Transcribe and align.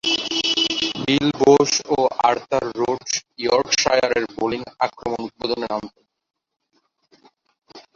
বিল 1.01 1.27
Bowes 1.39 1.71
ও 1.89 1.97
Arthur 2.27 2.65
Rhodes 2.79 3.11
ইয়র্কশায়ারের 3.39 4.25
bowling 4.35 4.61
আক্রমণ 4.79 5.19
উদ্বোধনে 5.27 5.67
নামতেন। 5.71 6.05